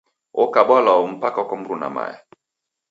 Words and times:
Okaba 0.43 0.75
lwau 0.85 1.03
mpaka 1.17 1.41
kwa 1.47 1.55
mruna 1.61 1.87
mae. 1.95 2.15